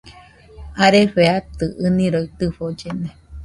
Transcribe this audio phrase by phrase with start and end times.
[0.83, 3.09] Arefe atɨ ɨniroi tɨfollena